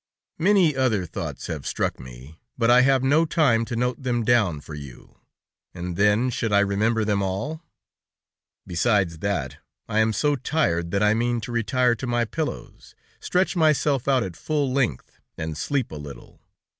"Many 0.39 0.75
other 0.75 1.05
thoughts 1.05 1.45
have 1.45 1.67
struck 1.67 1.99
me, 1.99 2.39
but 2.57 2.71
I 2.71 2.81
have 2.81 3.03
no 3.03 3.23
time 3.23 3.65
to 3.65 3.75
note 3.75 4.01
them 4.01 4.23
down 4.25 4.59
for 4.59 4.73
you, 4.73 5.19
and 5.75 5.95
then, 5.95 6.31
should 6.31 6.51
I 6.51 6.61
remember 6.61 7.05
them 7.05 7.21
all? 7.21 7.61
Besides 8.65 9.19
that, 9.19 9.57
I 9.87 9.99
am 9.99 10.11
so 10.11 10.35
tired 10.35 10.89
that 10.89 11.03
I 11.03 11.13
mean 11.13 11.39
to 11.41 11.51
retire 11.51 11.93
to 11.97 12.07
my 12.07 12.25
pillows, 12.25 12.95
stretch 13.19 13.55
myself 13.55 14.07
out 14.07 14.23
at 14.23 14.35
full 14.35 14.73
length, 14.73 15.19
and 15.37 15.55
sleep 15.55 15.91
a 15.91 15.97
little. 15.97 16.41